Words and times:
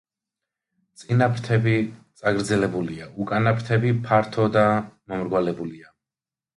წინა 1.01 1.27
ფრთები 1.33 1.75
წაგრძელებულია, 2.23 3.11
უკანა 3.27 3.55
ფრთები 3.63 3.95
ფართო 4.11 4.51
და 4.61 4.69
მომრგვალებულია. 4.83 5.99